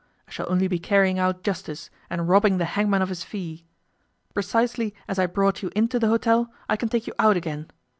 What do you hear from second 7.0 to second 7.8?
you out again.